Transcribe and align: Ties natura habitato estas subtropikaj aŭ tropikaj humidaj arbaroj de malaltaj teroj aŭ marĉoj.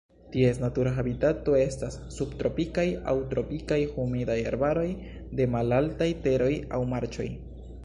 Ties 0.35 0.59
natura 0.61 0.93
habitato 0.99 1.53
estas 1.63 1.97
subtropikaj 2.15 2.87
aŭ 3.13 3.13
tropikaj 3.35 3.79
humidaj 3.93 4.39
arbaroj 4.55 4.89
de 5.41 5.49
malaltaj 5.59 6.11
teroj 6.27 6.53
aŭ 6.81 6.85
marĉoj. 6.97 7.31